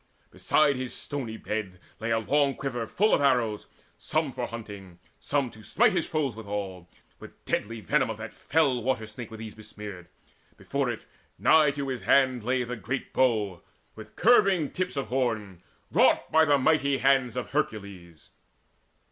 Beside 0.31 0.77
his 0.77 0.95
stony 0.95 1.37
bed 1.37 1.79
Lay 1.99 2.09
a 2.09 2.17
long 2.17 2.55
quiver 2.55 2.87
full 2.87 3.13
of 3.13 3.21
arrows, 3.21 3.67
some 3.99 4.31
For 4.31 4.47
hunting, 4.47 4.97
some 5.19 5.51
to 5.51 5.61
smite 5.61 5.91
his 5.91 6.07
foes 6.09 6.35
withal; 6.35 6.89
With 7.19 7.45
deadly 7.45 7.81
venom 7.81 8.09
of 8.09 8.17
that 8.17 8.33
fell 8.33 8.81
water 8.81 9.05
snake 9.05 9.29
Were 9.29 9.37
these 9.37 9.53
besmeared. 9.53 10.07
Before 10.57 10.89
it, 10.89 11.03
nigh 11.37 11.69
to 11.73 11.89
his 11.89 12.01
hand, 12.01 12.43
Lay 12.43 12.63
the 12.63 12.75
great 12.77 13.13
bow, 13.13 13.61
with 13.93 14.15
curving 14.15 14.71
tips 14.71 14.97
of 14.97 15.09
horn, 15.09 15.61
Wrought 15.91 16.31
by 16.31 16.45
the 16.45 16.57
mighty 16.57 16.97
hands 16.97 17.35
of 17.37 17.51
Hercules. 17.51 18.31